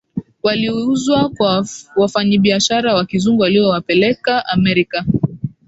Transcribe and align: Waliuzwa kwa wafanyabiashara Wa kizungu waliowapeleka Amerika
Waliuzwa 0.43 1.29
kwa 1.29 1.65
wafanyabiashara 1.95 2.93
Wa 2.93 3.05
kizungu 3.05 3.41
waliowapeleka 3.41 4.45
Amerika 4.45 5.05